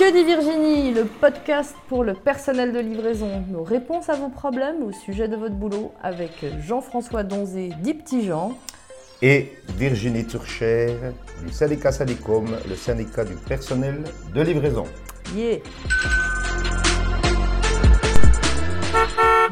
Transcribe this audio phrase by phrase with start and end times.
[0.00, 3.44] Que dit Virginie Le podcast pour le personnel de livraison.
[3.50, 6.30] Nos réponses à vos problèmes au sujet de votre boulot avec
[6.66, 8.52] Jean-François Donzé, dit Petit Jean.
[9.20, 10.96] Et Virginie Turcher
[11.44, 14.84] du syndicat Sadicom, le syndicat du personnel de livraison.
[15.36, 15.58] Yeah.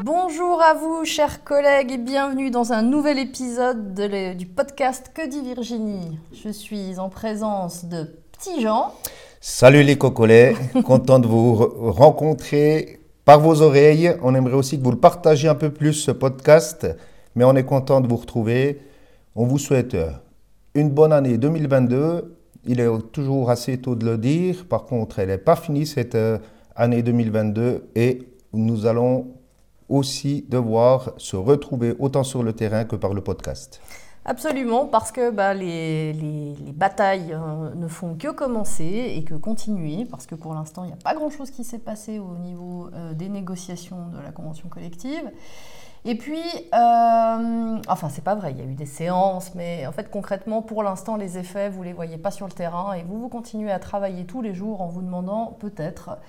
[0.01, 5.11] Bonjour à vous, chers collègues, et bienvenue dans un nouvel épisode de le- du podcast
[5.13, 6.17] Que dit Virginie?
[6.33, 8.95] Je suis en présence de Petit Jean.
[9.41, 10.53] Salut les cocolets,
[10.85, 14.13] content de vous re- rencontrer par vos oreilles.
[14.21, 16.87] On aimerait aussi que vous le partagiez un peu plus ce podcast,
[17.35, 18.81] mais on est content de vous retrouver.
[19.35, 20.11] On vous souhaite euh,
[20.75, 22.35] une bonne année 2022.
[22.65, 24.65] Il est toujours assez tôt de le dire.
[24.67, 26.37] Par contre, elle n'est pas finie cette euh,
[26.75, 29.27] année 2022 et nous allons
[29.87, 33.79] aussi devoir se retrouver autant sur le terrain que par le podcast.
[34.29, 39.33] Absolument, parce que bah, les, les- les batailles euh, ne font que commencer et que
[39.33, 42.89] continuer, parce que pour l'instant, il n'y a pas grand-chose qui s'est passé au niveau
[42.93, 45.31] euh, des négociations de la convention collective.
[46.05, 46.39] Et puis,
[46.75, 50.61] euh, enfin, c'est pas vrai, il y a eu des séances, mais en fait, concrètement,
[50.61, 53.71] pour l'instant, les effets, vous les voyez pas sur le terrain et vous, vous continuez
[53.71, 56.19] à travailler tous les jours en vous demandant peut-être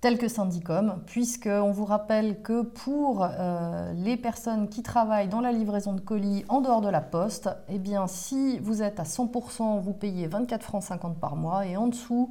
[0.00, 5.50] telle que Syndicom, puisqu'on vous rappelle que pour euh, les personnes qui travaillent dans la
[5.50, 9.80] livraison de colis en dehors de la poste, eh bien, si vous êtes à 100%,
[9.80, 12.30] vous payez 24 francs 50 par mois et en dessous,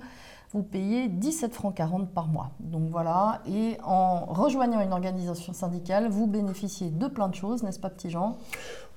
[0.56, 2.52] vous payez 17 francs 40 par mois.
[2.62, 7.78] Donc voilà, et en rejoignant une organisation syndicale, vous bénéficiez de plein de choses, n'est-ce
[7.80, 8.38] pas petit Jean?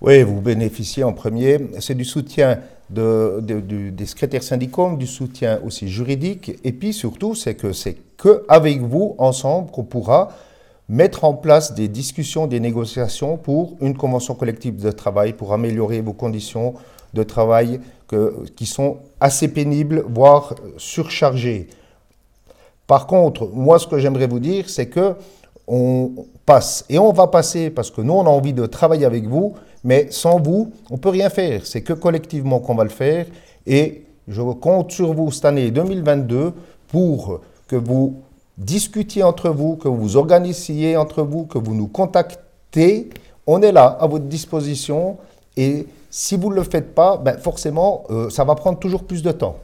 [0.00, 2.60] Oui, vous bénéficiez en premier, c'est du soutien
[2.90, 9.16] des secrétaires syndicaux, du soutien aussi juridique, et puis surtout, c'est que c'est qu'avec vous,
[9.18, 10.28] ensemble, qu'on pourra
[10.88, 16.02] mettre en place des discussions, des négociations pour une convention collective de travail, pour améliorer
[16.02, 16.74] vos conditions
[17.14, 17.80] de travail
[18.56, 21.68] qui sont assez pénibles, voire surchargées.
[22.86, 25.14] Par contre, moi, ce que j'aimerais vous dire, c'est que
[25.66, 29.26] on passe et on va passer parce que nous, on a envie de travailler avec
[29.26, 29.54] vous,
[29.84, 31.66] mais sans vous, on peut rien faire.
[31.66, 33.26] C'est que collectivement qu'on va le faire.
[33.66, 36.54] Et je compte sur vous cette année 2022
[36.88, 38.22] pour que vous
[38.56, 43.10] discutiez entre vous, que vous organisiez entre vous, que vous nous contactez.
[43.46, 45.18] On est là à votre disposition
[45.56, 45.86] et
[46.18, 49.30] si vous ne le faites pas, ben forcément, euh, ça va prendre toujours plus de
[49.30, 49.58] temps.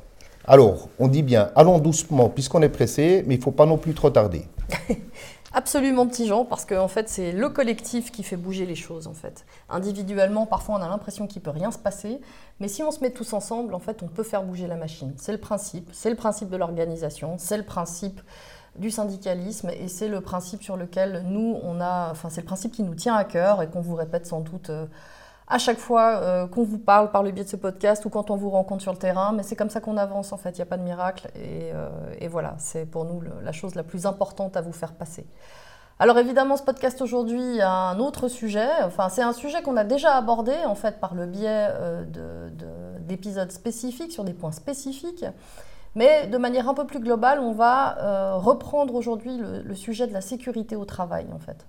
[0.46, 3.76] Alors, on dit bien, allons doucement puisqu'on est pressé, mais il ne faut pas non
[3.76, 4.46] plus trop tarder.
[5.52, 9.14] Absolument petit Jean, parce qu'en fait c'est le collectif qui fait bouger les choses en
[9.14, 9.44] fait.
[9.68, 12.20] Individuellement, parfois on a l'impression qu'il peut rien se passer,
[12.60, 15.12] mais si on se met tous ensemble, en fait on peut faire bouger la machine.
[15.16, 18.20] C'est le principe, c'est le principe de l'organisation, c'est le principe
[18.76, 22.70] du syndicalisme et c'est le principe sur lequel nous on a, enfin c'est le principe
[22.70, 24.86] qui nous tient à cœur et qu'on vous répète sans doute euh,
[25.46, 28.30] à chaque fois euh, qu'on vous parle par le biais de ce podcast ou quand
[28.30, 30.56] on vous rencontre sur le terrain, mais c'est comme ça qu'on avance en fait, il
[30.56, 31.88] n'y a pas de miracle et, euh,
[32.30, 35.26] voilà, c'est pour nous la chose la plus importante à vous faire passer.
[35.98, 39.84] Alors évidemment, ce podcast aujourd'hui a un autre sujet, enfin c'est un sujet qu'on a
[39.84, 44.50] déjà abordé en fait par le biais euh, de- de- d'épisodes spécifiques sur des points
[44.52, 45.24] spécifiques.
[45.94, 50.12] Mais de manière un peu plus globale, on va reprendre aujourd'hui le, le sujet de
[50.12, 51.66] la sécurité au travail en fait.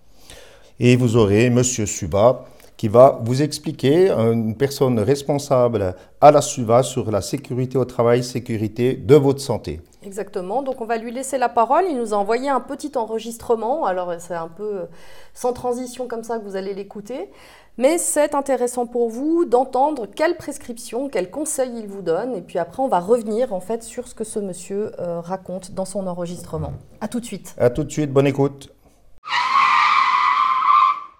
[0.80, 2.46] Et vous aurez Monsieur Suba
[2.78, 8.24] qui va vous expliquer, une personne responsable à la SUVA sur la sécurité au travail,
[8.24, 9.82] sécurité de votre santé.
[10.06, 11.86] Exactement, donc on va lui laisser la parole.
[11.90, 14.86] Il nous a envoyé un petit enregistrement, alors c'est un peu euh,
[15.34, 17.30] sans transition comme ça que vous allez l'écouter,
[17.78, 22.60] mais c'est intéressant pour vous d'entendre quelles prescriptions, quels conseils il vous donne, et puis
[22.60, 26.06] après on va revenir en fait sur ce que ce monsieur euh, raconte dans son
[26.06, 26.74] enregistrement.
[27.02, 27.56] À tout de suite.
[27.58, 28.75] À tout de suite, bonne écoute.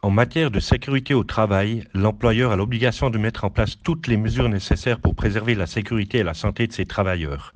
[0.06, 4.18] En matière de sécurité au travail, l'employeur a l'obligation de mettre en place toutes les
[4.18, 7.56] mesures nécessaires pour préserver la sécurité et la santé de ses travailleurs.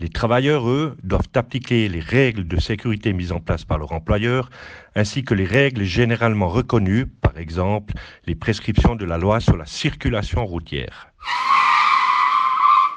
[0.00, 4.50] Les travailleurs, eux, doivent appliquer les règles de sécurité mises en place par leur employeur,
[4.96, 7.94] ainsi que les règles généralement reconnues, par exemple
[8.26, 11.12] les prescriptions de la loi sur la circulation routière.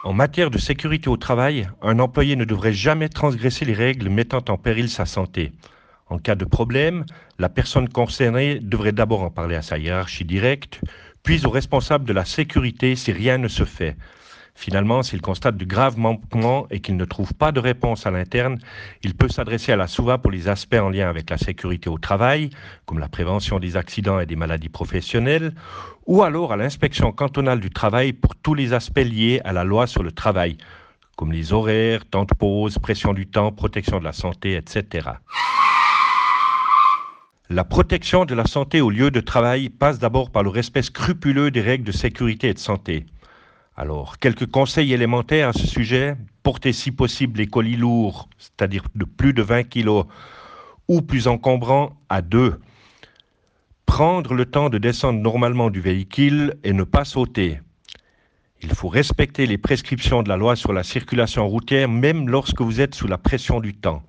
[0.04, 4.44] En matière de sécurité au travail, un employé ne devrait jamais transgresser les règles mettant
[4.50, 5.52] en péril sa santé.
[6.08, 7.06] En cas de problème,
[7.40, 10.82] la personne concernée devrait d'abord en parler à sa hiérarchie directe,
[11.24, 13.96] puis au responsable de la sécurité si rien ne se fait.
[14.56, 18.60] Finalement, s'il constate de graves manquements et qu'il ne trouve pas de réponse à l'interne,
[19.02, 21.98] il peut s'adresser à la SOUVA pour les aspects en lien avec la sécurité au
[21.98, 22.52] travail,
[22.86, 25.54] comme la prévention des accidents et des maladies professionnelles,
[26.06, 29.88] ou alors à l'inspection cantonale du travail pour tous les aspects liés à la loi
[29.88, 30.58] sur le travail,
[31.16, 35.10] comme les horaires, temps de pause, pression du temps, protection de la santé, etc.
[37.50, 41.52] La protection de la santé au lieu de travail passe d'abord par le respect scrupuleux
[41.52, 43.06] des règles de sécurité et de santé.
[43.76, 46.16] Alors, quelques conseils élémentaires à ce sujet.
[46.42, 50.04] Porter si possible les colis lourds, c'est-à-dire de plus de 20 kg,
[50.88, 52.62] ou plus encombrants, à deux.
[53.86, 57.60] Prendre le temps de descendre normalement du véhicule et ne pas sauter.
[58.62, 62.80] Il faut respecter les prescriptions de la loi sur la circulation routière même lorsque vous
[62.80, 64.02] êtes sous la pression du temps.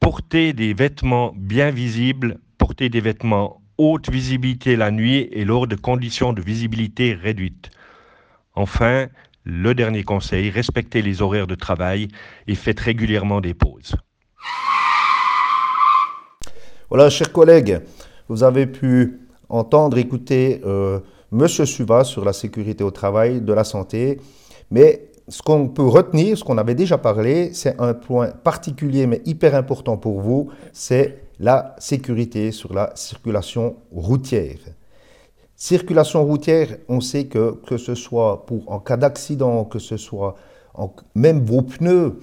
[0.00, 5.76] Porter des vêtements bien visibles, porter des vêtements haute visibilité la nuit et lors de
[5.76, 7.70] conditions de visibilité réduites.
[8.54, 9.06] Enfin,
[9.44, 12.08] le dernier conseil, respectez les horaires de travail
[12.46, 13.94] et faites régulièrement des pauses.
[16.90, 17.80] Voilà, chers collègues,
[18.28, 21.00] vous avez pu entendre, écouter euh,
[21.30, 24.20] Monsieur Suva sur la sécurité au travail, de la santé,
[24.70, 29.20] mais ce qu'on peut retenir, ce qu'on avait déjà parlé, c'est un point particulier mais
[29.26, 34.58] hyper important pour vous, c'est la sécurité sur la circulation routière.
[35.54, 40.36] Circulation routière, on sait que que ce soit pour en cas d'accident, que ce soit
[40.74, 42.18] en, même vos pneus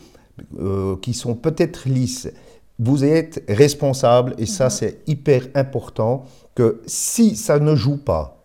[0.60, 2.30] euh, qui sont peut-être lisses,
[2.80, 4.70] vous êtes responsable et ça mhm.
[4.70, 6.26] c'est hyper important
[6.56, 8.44] que si ça ne joue pas,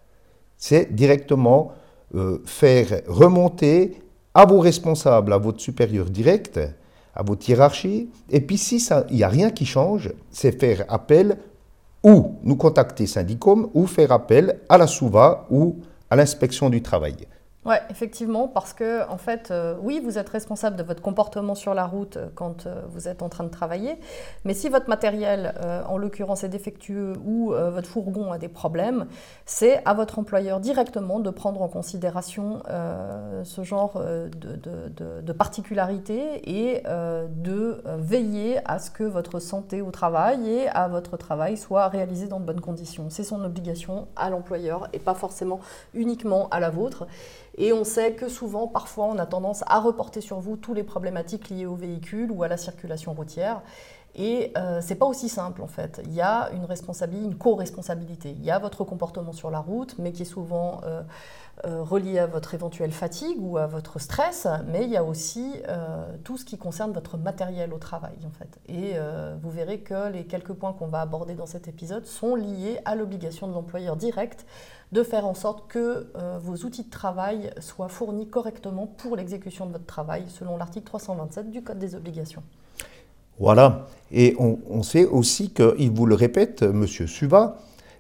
[0.57, 1.73] c'est directement
[2.15, 3.97] euh, faire remonter
[4.35, 6.61] à vos responsables, à votre supérieur direct,
[7.15, 8.09] à votre hiérarchie.
[8.31, 11.39] Et puis si il n'y a rien qui change, c'est faire appel
[12.03, 15.77] ou nous contacter Syndicom ou faire appel à la SOUVA ou
[16.09, 17.27] à l'inspection du travail.
[17.67, 21.75] Oui, effectivement, parce que, en fait, euh, oui, vous êtes responsable de votre comportement sur
[21.75, 23.99] la route euh, quand euh, vous êtes en train de travailler,
[24.47, 25.55] mais si votre matériel,
[25.87, 29.07] en l'occurrence, est défectueux ou votre fourgon a des problèmes,
[29.45, 32.63] c'est à votre employeur directement de prendre en considération
[33.45, 39.91] ce genre de, de, de particularités et de veiller à ce que votre santé au
[39.91, 43.11] travail et à votre travail soient réalisés dans de bonnes conditions.
[43.11, 45.61] C'est son obligation à l'employeur et pas forcément
[45.95, 47.07] uniquement à la vôtre.
[47.57, 50.85] Et on sait que souvent, parfois, on a tendance à reporter sur vous tous les
[50.85, 53.63] problématiques liées au véhicule ou à la circulation routière.
[54.15, 56.01] Et euh, c'est pas aussi simple en fait.
[56.05, 58.31] Il y a une responsabilité, une co-responsabilité.
[58.31, 61.03] Il y a votre comportement sur la route, mais qui est souvent euh,
[61.67, 65.55] euh, relié à votre éventuelle fatigue ou à votre stress, mais il y a aussi
[65.69, 68.59] euh, tout ce qui concerne votre matériel au travail en fait.
[68.69, 68.97] Et
[69.43, 72.97] vous verrez que les quelques points qu'on va aborder dans cet épisode sont liés à
[72.97, 74.47] l'obligation de l'employeur direct
[74.93, 79.73] de faire en sorte que vos outils de travail soient fournis correctement pour l'exécution de
[79.73, 82.43] votre travail, selon l'article 327 du Code des obligations.
[83.41, 83.87] Voilà.
[84.13, 86.87] Et on, sait aussi qu'il vous le répète, M.
[86.87, 87.57] Suva,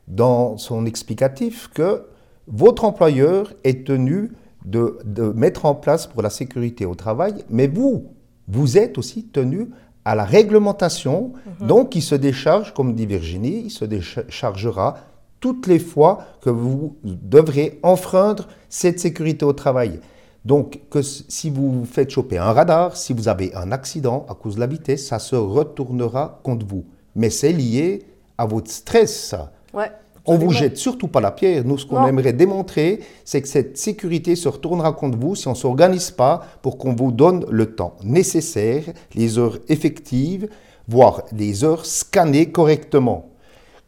[0.06, 2.02] dans son explicatif, que
[2.46, 4.32] votre employeur est tenu
[4.64, 4.98] de,
[5.34, 8.06] mettre en place pour la sécurité au travail, mais vous,
[8.48, 9.70] vous êtes aussi tenu
[10.04, 11.66] à la réglementation, mhm.
[11.66, 14.96] donc il se décharge, comme dit Virginie, il se déchargera
[15.38, 20.00] toutes les fois que vous devrez enfreindre cette sécurité au travail.
[20.44, 24.55] Donc, que si vous faites choper un radar, si vous avez un accident à cause
[24.55, 26.85] de la vitesse, ça se retournera contre vous.
[27.15, 28.06] Mais c'est lié
[28.39, 29.53] à votre stress, ça.
[29.75, 29.91] Ouais.
[30.27, 31.65] On vous jette surtout pas la pierre.
[31.65, 35.53] Nous, ce qu'on aimerait démontrer, c'est que cette sécurité se retournera contre vous si on
[35.53, 40.49] ne s'organise pas pour qu'on vous donne le temps nécessaire, les heures effectives,
[40.87, 43.31] voire les heures scannées correctement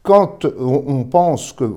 [0.03, 1.71] quand on, pense que,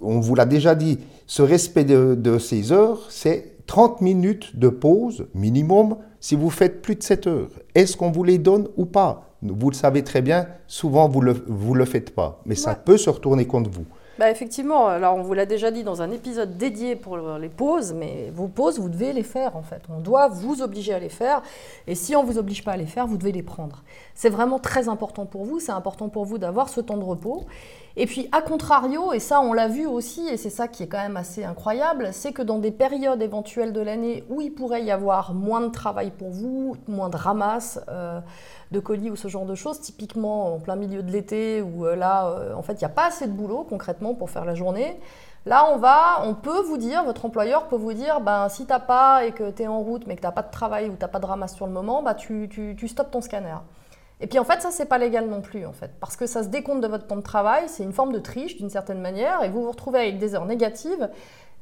[0.00, 5.28] on vous l'a déjà dit, ce respect de, ces heures, c'est 30 minutes de pause
[5.32, 7.50] minimum si vous faites plus de 7 heures.
[7.76, 9.28] Est-ce qu'on vous les donne ou pas?
[9.42, 12.74] Vous le savez très bien, souvent vous ne le, vous le faites pas, mais ça
[12.74, 13.84] peut se retourner contre vous.
[14.18, 17.94] Bah effectivement, alors on vous l'a déjà dit dans un épisode dédié pour les pauses,
[17.94, 19.82] mais vos pauses, vous devez les faire en fait.
[19.88, 21.40] On doit vous obliger à les faire,
[21.86, 23.84] et si on ne vous oblige pas à les faire, vous devez les prendre.
[24.16, 27.46] C'est vraiment très important pour vous, c'est important pour vous d'avoir ce temps de repos.
[27.96, 30.86] Et puis, à contrario, et ça on l'a vu aussi, et c'est ça qui est
[30.86, 34.84] quand même assez incroyable, c'est que dans des périodes éventuelles de l'année où il pourrait
[34.84, 38.20] y avoir moins de travail pour vous, moins de ramasse euh,
[38.70, 41.96] de colis ou ce genre de choses, typiquement en plein milieu de l'été où euh,
[41.96, 44.54] là, euh, en fait, il n'y a pas assez de boulot concrètement pour faire la
[44.54, 45.00] journée,
[45.46, 48.78] Là, on va, on peut vous dire, votre employeur peut vous dire, ben, si t'as
[48.78, 50.96] pas et que tu es en route, mais que tu n'as pas de travail ou
[50.96, 53.56] tu n'as pas de ramasse sur le moment, bah, tu, tu, tu ton scanner.
[54.20, 56.42] Et puis en fait, ça, c'est pas légal non plus, en fait, parce que ça
[56.42, 59.42] se décompte de votre temps de travail, c'est une forme de triche d'une certaine manière,
[59.42, 61.08] et vous vous retrouvez avec des heures négatives.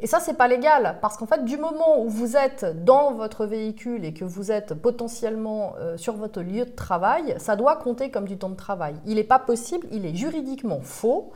[0.01, 3.47] Et ça, c'est pas légal, parce qu'en fait, du moment où vous êtes dans votre
[3.47, 8.11] véhicule et que vous êtes potentiellement euh, sur votre lieu de travail, ça doit compter
[8.11, 8.95] comme du temps de travail.
[9.07, 11.33] Il n'est pas possible, il est juridiquement faux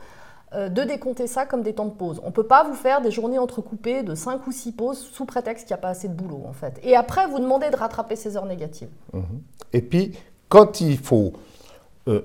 [0.53, 2.21] euh, de décompter ça comme des temps de pause.
[2.23, 5.25] On ne peut pas vous faire des journées entrecoupées de 5 ou 6 pauses sous
[5.25, 6.79] prétexte qu'il n'y a pas assez de boulot, en fait.
[6.83, 8.91] Et après, vous demandez de rattraper ces heures négatives.
[9.11, 9.41] Mhm.
[9.73, 10.13] Et puis,
[10.49, 11.33] quand il faut
[12.07, 12.21] euh,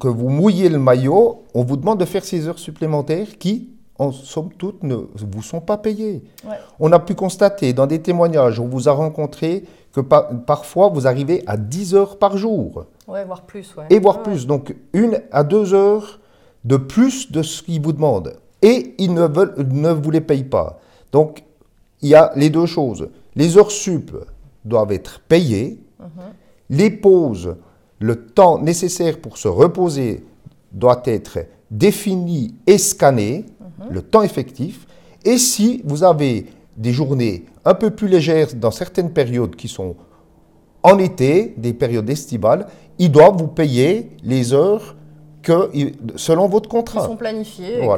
[0.00, 4.12] que vous mouillez le maillot, on vous demande de faire ces heures supplémentaires qui, en
[4.12, 6.22] somme toute, ne vous sont pas payées.
[6.80, 11.44] On a pu constater dans des témoignages, on vous a rencontré que parfois vous arrivez
[11.46, 12.86] à 10 heures par jour.
[13.06, 13.74] Ouais, voire plus.
[13.90, 14.46] Et voire plus.
[14.46, 16.18] Donc, une à deux heures
[16.64, 18.34] de plus de ce qu'ils vous demandent.
[18.62, 20.80] Et ils ne, veulent, ne vous les payent pas.
[21.12, 21.44] Donc,
[22.02, 23.08] il y a les deux choses.
[23.36, 24.16] Les heures sup
[24.64, 25.78] doivent être payées.
[26.00, 26.08] Mhm.
[26.70, 27.56] Les pauses,
[27.98, 30.24] le temps nécessaire pour se reposer
[30.72, 31.38] doit être
[31.70, 33.92] défini et scanné, mhm.
[33.92, 34.86] le temps effectif.
[35.24, 39.96] Et si vous avez des journées un peu plus légères dans certaines périodes qui sont
[40.82, 42.66] en été, des périodes estivales,
[42.98, 44.96] ils doivent vous payer les heures
[45.42, 45.70] que,
[46.16, 47.00] selon votre contrat.
[47.00, 47.88] Qui sont planifiées et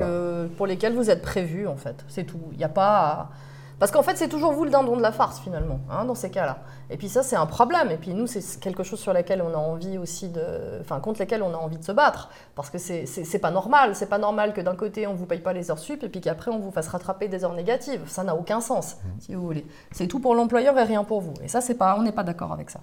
[0.57, 1.97] pour lesquelles vous êtes prévu, en fait.
[2.09, 2.41] C'est tout.
[2.53, 3.31] Il n'y a pas.
[3.79, 6.31] Parce qu'en fait, c'est toujours vous le dindon de la farce, finalement, hein, dans ces
[6.31, 6.61] cas-là.
[6.89, 7.91] Et puis ça, c'est un problème.
[7.91, 10.81] Et puis nous, c'est quelque chose sur lequel on a envie aussi de...
[10.81, 12.31] Enfin, contre lequel on a envie de se battre.
[12.55, 13.95] Parce que c'est pas normal.
[13.95, 16.23] C'est pas normal que d'un côté, on vous paye pas les heures sup et puis
[16.23, 18.01] qu'après, on vous fasse rattraper des heures négatives.
[18.07, 19.09] Ça n'a aucun sens, mmh.
[19.21, 19.67] si vous voulez.
[19.93, 21.35] C'est tout pour l'employeur et rien pour vous.
[21.43, 21.97] Et ça, c'est pas...
[21.99, 22.81] on n'est pas d'accord avec ça.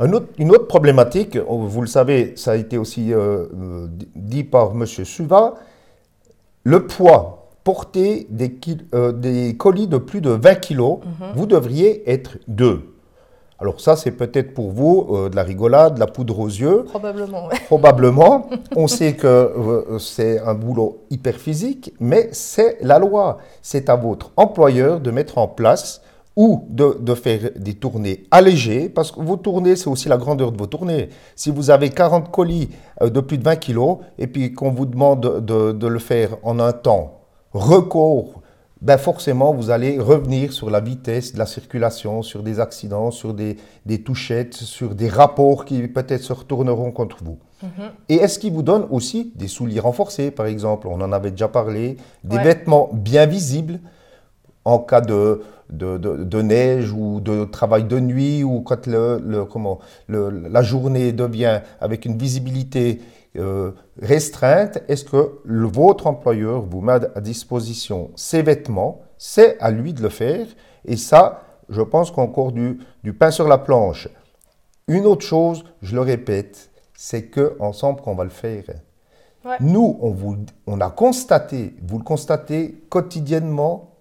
[0.00, 4.84] une autre problématique, vous le savez, ça a été aussi euh, euh, dit par M.
[4.86, 5.54] Suva,
[6.64, 8.56] le poids porter des,
[8.94, 11.32] euh, des, colis de plus de 20 kilos, mhm.
[11.36, 12.94] vous devriez être deux.
[13.60, 16.84] Alors ça, c'est peut-être pour vous euh, de la rigolade, de la poudre aux yeux.
[16.84, 17.48] Probablement.
[17.66, 18.50] Probablement.
[18.76, 23.38] On sait que euh, c'est un boulot hyper physique, mais c'est la loi.
[23.60, 26.00] C'est à votre employeur de mettre en place
[26.36, 30.52] ou de, de, faire des tournées allégées, parce que vos tournées, c'est aussi la grandeur
[30.52, 31.08] de vos tournées.
[31.34, 32.68] Si vous avez 40 colis
[33.02, 36.60] de plus de 20 kilos, et puis qu'on vous demande de, de le faire en
[36.60, 37.17] un temps
[37.52, 38.42] recours,
[38.80, 43.34] ben forcément, vous allez revenir sur la vitesse de la circulation, sur des accidents, sur
[43.34, 43.56] des,
[44.04, 47.38] touchettes, sur des rapports qui peut-être se retourneront contre vous.
[47.62, 47.70] Mhm.
[48.08, 50.86] Et est-ce qu'il vous donne aussi des souliers renforcés, par exemple?
[50.86, 53.80] On en avait déjà parlé, des vêtements bien visibles
[54.64, 60.62] en cas de, de, neige ou de travail de nuit ou quand le, comment, la
[60.62, 63.00] journée devient avec une visibilité
[63.38, 69.92] euh, restreinte, est-ce que votre employeur vous met à disposition ses vêtements C'est à lui
[69.92, 70.46] de le faire.
[70.84, 74.08] Et ça, je pense qu'encore du, du pain sur la planche.
[74.86, 78.64] Une autre chose, je le répète, c'est que ensemble qu'on va le faire.
[79.60, 83.94] Nous, on, vous, on a constaté, vous le constatez quotidiennement,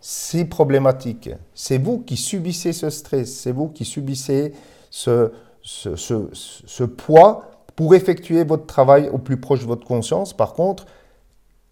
[0.00, 1.30] ces problématiques.
[1.54, 4.52] C'est vous qui subissez ce stress, c'est vous qui subissez
[4.90, 10.32] ce, ce, ce, ce poids pour effectuer votre travail au plus proche de votre conscience.
[10.32, 10.86] Par contre,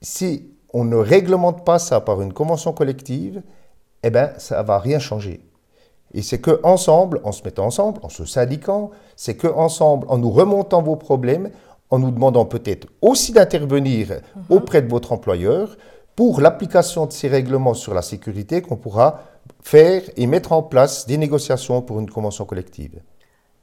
[0.00, 3.42] si on ne réglemente pas ça par une convention collective,
[4.02, 5.40] eh bien, ça ne va rien changer.
[6.12, 10.18] Et c'est que ensemble, en se mettant ensemble, en se syndiquant, c'est que ensemble, en
[10.18, 11.50] nous remontant vos problèmes,
[11.90, 14.42] en nous demandant peut-être aussi d'intervenir mhm.
[14.48, 15.76] auprès de votre employeur
[16.16, 19.22] pour l'application de ces règlements sur la sécurité qu'on pourra
[19.62, 23.00] faire et mettre en place des négociations pour une convention collective.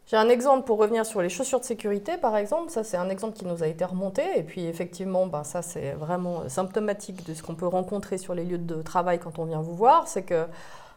[0.07, 2.69] J'ai un exemple pour revenir sur les chaussures de sécurité, par exemple.
[2.71, 4.23] Ça, c'est un exemple qui nous a été remonté.
[4.37, 8.45] Et puis, effectivement, ben, ça, c'est vraiment symptomatique de ce qu'on peut rencontrer sur les
[8.45, 10.07] lieux de travail quand on vient vous voir.
[10.07, 10.45] C'est que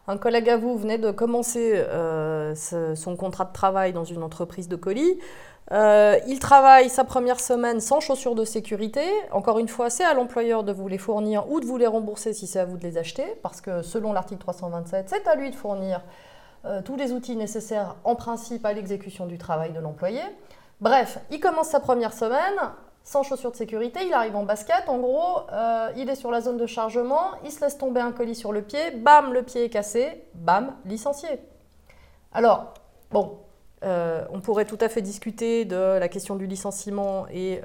[0.07, 4.69] un collègue à vous venait de commencer euh, son contrat de travail dans une entreprise
[4.69, 5.19] de colis.
[5.73, 9.03] Euh, il travaille sa première semaine sans chaussures de sécurité.
[9.31, 12.33] Encore une fois, c'est à l'employeur de vous les fournir ou de vous les rembourser
[12.33, 15.51] si c'est à vous de les acheter, parce que selon l'article 327, c'est à lui
[15.51, 16.01] de fournir
[16.65, 20.21] euh, tous les outils nécessaires en principe à l'exécution du travail de l'employé.
[20.79, 22.59] Bref, il commence sa première semaine
[23.03, 26.41] sans chaussures de sécurité, il arrive en basket, en gros, euh, il est sur la
[26.41, 29.65] zone de chargement, il se laisse tomber un colis sur le pied, bam, le pied
[29.65, 31.39] est cassé, bam, licencié.
[32.31, 32.73] Alors,
[33.09, 33.39] bon,
[33.83, 37.61] euh, on pourrait tout à fait discuter de la question du licenciement et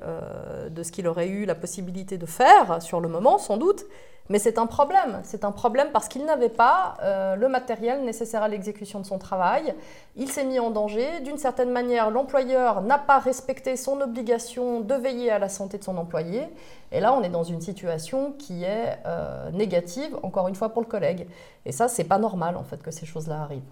[0.70, 3.84] de ce qu'il aurait eu la possibilité de faire sur le moment, sans doute.
[4.28, 5.20] Mais c'est un problème.
[5.22, 9.18] C'est un problème parce qu'il n'avait pas euh, le matériel nécessaire à l'exécution de son
[9.18, 9.74] travail.
[10.16, 11.20] Il s'est mis en danger.
[11.20, 15.84] D'une certaine manière, l'employeur n'a pas respecté son obligation de veiller à la santé de
[15.84, 16.42] son employé.
[16.90, 20.82] Et là, on est dans une situation qui est euh, négative, encore une fois, pour
[20.82, 21.28] le collègue.
[21.64, 23.62] Et ça, c'est pas normal, en fait, que ces choses-là arrivent.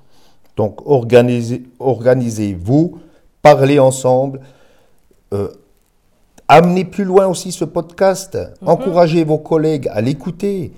[0.56, 2.98] Donc, organisez-vous,
[3.42, 4.40] parlez ensemble.
[5.32, 5.48] Euh,
[6.46, 8.36] Amenez plus loin aussi ce podcast.
[8.36, 8.68] Mhm.
[8.68, 10.72] Encouragez vos collègues à l'écouter.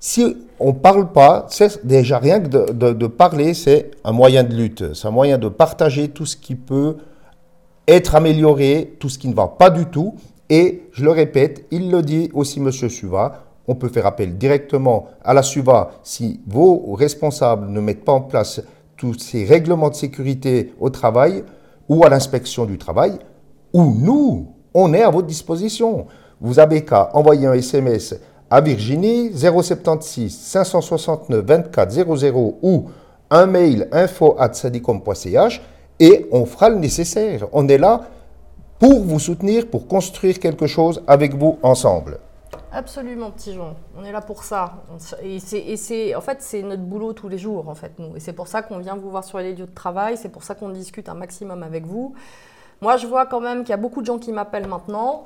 [0.00, 4.54] Si on ne parle pas, c'est déjà rien que de, parler, c'est un moyen de
[4.54, 4.94] lutte.
[4.94, 6.98] C'est un moyen de partager tout ce qui peut
[7.86, 10.14] être amélioré, tout ce qui ne va pas du tout.
[10.50, 12.70] Et je le répète, il le dit aussi M.
[12.70, 18.12] Suva, on peut faire appel directement à la SUVA si vos responsables ne mettent pas
[18.12, 18.62] en place
[18.98, 21.44] tous ces règlements de sécurité au travail
[21.88, 23.12] ou à l'inspection du travail,
[23.72, 26.06] ou nous, on est à votre disposition.
[26.40, 28.14] Vous avez qu'à envoyer un SMS
[28.50, 32.84] à Virginie 076 569 24 00 ou
[33.30, 34.52] un mail info at
[36.00, 37.46] et on fera le nécessaire.
[37.52, 38.02] On est là
[38.78, 42.18] pour vous soutenir, pour construire quelque chose avec vous ensemble.
[42.70, 43.76] Absolument, petit Jean.
[43.96, 44.84] On est là pour ça.
[45.22, 48.14] Et c'est, en fait, c'est notre boulot tous les jours, en fait, nous.
[48.16, 50.16] Et c'est pour ça qu'on vient vous voir sur les lieux de travail.
[50.18, 52.14] C'est pour ça qu'on discute un maximum avec vous.
[52.80, 55.24] Moi, je vois quand même qu'il y a beaucoup de gens qui m'appellent maintenant.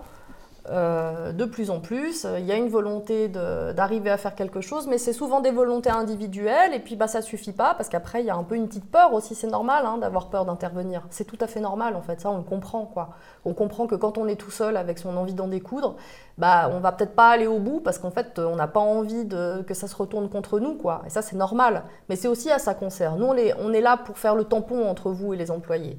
[0.71, 2.25] Euh, de plus en plus.
[2.39, 5.91] Il y a une volonté d'arriver à faire quelque chose, mais c'est souvent des volontés
[5.91, 8.69] individuelles, et puis bah, ça suffit pas, parce qu'après, il y a un peu une
[8.69, 11.03] petite peur aussi, c'est normal hein, d'avoir peur d'intervenir.
[11.11, 13.11] C'est tout à fait normal, en fait, ça, on le comprend, quoi.
[13.45, 15.97] On comprend que quand on est tout seul avec son envie d'en découdre,
[16.39, 19.25] bah, on va peut-être pas aller au bout, parce qu'en fait, on n'a pas envie
[19.25, 21.03] de, que ça se retourne contre nous, quoi.
[21.07, 21.83] Et ça, c'est normal.
[22.09, 23.17] Mais c'est aussi à ça qu'on sert.
[23.17, 25.99] Nous, on est là pour faire le tampon entre vous et les employés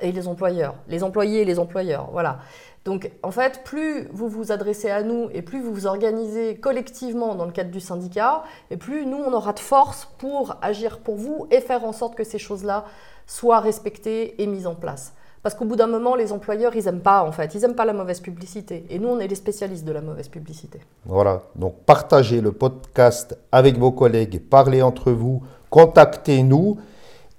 [0.00, 2.38] et les employeurs, les employés et les employeurs, voilà.
[2.84, 7.34] Donc en fait, plus vous vous adressez à nous et plus vous vous organisez collectivement
[7.34, 11.16] dans le cadre du syndicat, et plus nous, on aura de force pour agir pour
[11.16, 12.84] vous et faire en sorte que ces choses-là
[13.26, 15.14] soient respectées et mises en place.
[15.42, 17.54] Parce qu'au bout d'un moment, les employeurs, ils n'aiment pas, en fait.
[17.54, 18.86] Ils n'aiment pas la mauvaise publicité.
[18.88, 20.80] Et nous, on est les spécialistes de la mauvaise publicité.
[21.04, 21.42] Voilà.
[21.54, 26.78] Donc, partagez le podcast avec vos collègues, parlez entre vous, contactez-nous.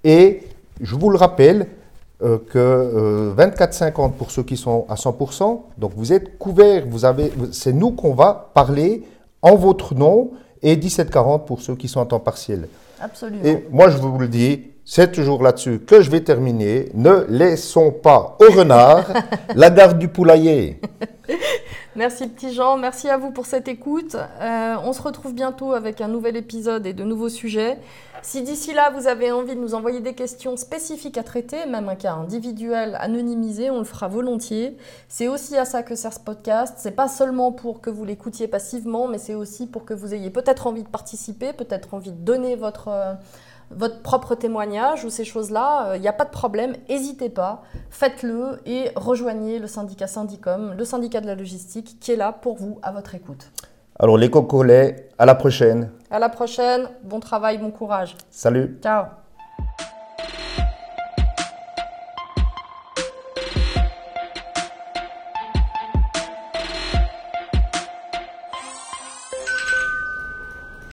[0.04, 0.44] Et
[0.80, 1.66] je vous le rappelle,
[2.22, 5.60] euh, que 24,50 euh, pour ceux qui sont à 100%.
[5.76, 9.02] Donc vous êtes couverts, vous avez, c'est nous qu'on va parler
[9.42, 10.30] en votre nom
[10.62, 12.68] et 17,40 pour ceux qui sont en temps partiel.
[13.00, 13.44] Absolument.
[13.44, 16.88] Et moi je vous le dis, c'est toujours là-dessus que je vais terminer.
[16.94, 19.04] Ne laissons pas au renard
[19.54, 20.80] la garde du poulailler.
[21.96, 24.14] Merci petit Jean, merci à vous pour cette écoute.
[24.14, 27.78] Euh, on se retrouve bientôt avec un nouvel épisode et de nouveaux sujets.
[28.26, 31.88] Si d'ici là vous avez envie de nous envoyer des questions spécifiques à traiter, même
[31.88, 34.76] un cas individuel anonymisé, on le fera volontiers.
[35.08, 36.74] C'est aussi à ça que sert ce podcast.
[36.78, 40.30] C'est pas seulement pour que vous l'écoutiez passivement, mais c'est aussi pour que vous ayez
[40.30, 45.92] peut-être envie de participer, peut-être envie de donner votre euh, propre témoignage ou ces choses-là,
[45.94, 50.74] il euh, n'y a pas de problème, n'hésitez pas, faites-le et rejoignez le syndicat Syndicom,
[50.76, 53.52] le syndicat de la logistique, qui est là pour vous, à votre écoute.
[53.98, 55.90] Alors les cocolets, à la prochaine.
[56.10, 58.14] À la prochaine, bon travail, bon courage.
[58.30, 58.78] Salut.
[58.82, 59.06] Ciao.